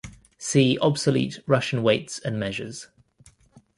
[0.39, 2.87] See Obsolete Russian weights and measures.